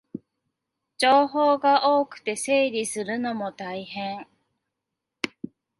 [0.97, 4.25] 情報が多くて整理するのも大変